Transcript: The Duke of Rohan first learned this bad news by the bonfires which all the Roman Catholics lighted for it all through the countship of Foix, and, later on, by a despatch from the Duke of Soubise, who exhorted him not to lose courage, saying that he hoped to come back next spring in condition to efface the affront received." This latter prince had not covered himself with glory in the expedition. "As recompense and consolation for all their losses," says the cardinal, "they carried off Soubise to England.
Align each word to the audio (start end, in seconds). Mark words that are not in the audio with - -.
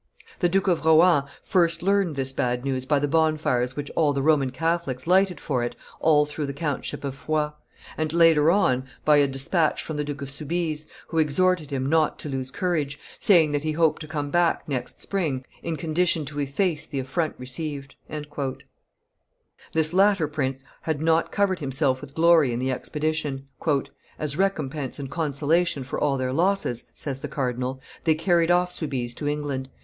The 0.39 0.49
Duke 0.49 0.67
of 0.67 0.83
Rohan 0.83 1.25
first 1.43 1.83
learned 1.83 2.15
this 2.15 2.31
bad 2.31 2.65
news 2.65 2.87
by 2.87 2.97
the 2.97 3.07
bonfires 3.07 3.75
which 3.75 3.91
all 3.95 4.13
the 4.13 4.21
Roman 4.23 4.49
Catholics 4.49 5.05
lighted 5.05 5.39
for 5.39 5.63
it 5.63 5.75
all 5.99 6.25
through 6.25 6.47
the 6.47 6.53
countship 6.55 7.03
of 7.03 7.13
Foix, 7.13 7.51
and, 7.97 8.11
later 8.11 8.49
on, 8.49 8.87
by 9.05 9.17
a 9.17 9.27
despatch 9.27 9.83
from 9.83 9.97
the 9.97 10.03
Duke 10.03 10.23
of 10.23 10.31
Soubise, 10.31 10.87
who 11.09 11.19
exhorted 11.19 11.69
him 11.69 11.87
not 11.87 12.17
to 12.17 12.29
lose 12.29 12.49
courage, 12.49 12.97
saying 13.19 13.51
that 13.51 13.61
he 13.61 13.73
hoped 13.73 14.01
to 14.01 14.07
come 14.07 14.31
back 14.31 14.67
next 14.67 14.99
spring 15.03 15.45
in 15.61 15.75
condition 15.75 16.25
to 16.25 16.39
efface 16.39 16.87
the 16.87 16.97
affront 16.97 17.35
received." 17.37 17.93
This 19.73 19.93
latter 19.93 20.27
prince 20.27 20.63
had 20.81 20.99
not 20.99 21.31
covered 21.31 21.59
himself 21.59 22.01
with 22.01 22.15
glory 22.15 22.51
in 22.51 22.57
the 22.57 22.71
expedition. 22.71 23.47
"As 24.17 24.35
recompense 24.35 24.97
and 24.97 25.11
consolation 25.11 25.83
for 25.83 25.99
all 25.99 26.17
their 26.17 26.33
losses," 26.33 26.85
says 26.91 27.19
the 27.19 27.27
cardinal, 27.27 27.79
"they 28.05 28.15
carried 28.15 28.49
off 28.49 28.71
Soubise 28.71 29.13
to 29.13 29.27
England. 29.29 29.69